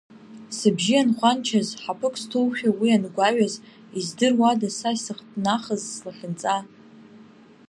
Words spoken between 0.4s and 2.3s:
Сыбжьы анхәанчаз, ҳаԥык